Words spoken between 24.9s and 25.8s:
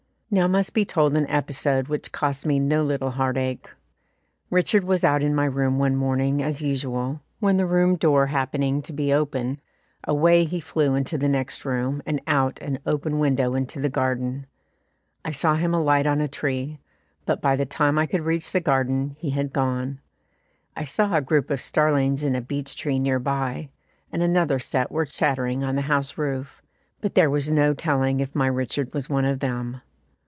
were chattering on